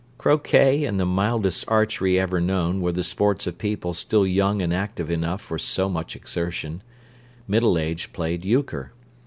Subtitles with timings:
[0.17, 4.73] Croquet and the mildest archery ever known were the sports of people still young and
[4.73, 6.81] active enough for so much exertion;
[7.47, 8.93] middle age played euchre.